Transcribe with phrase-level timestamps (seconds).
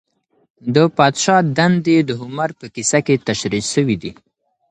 [0.75, 4.11] د پادشاه دندې د هومر په کيسه کي تشريح سوې دي.